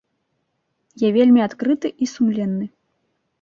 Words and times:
Я 1.01 1.09
вельмі 1.17 1.41
адкрыты 1.49 1.87
і 2.07 2.09
сумленны. 2.13 2.65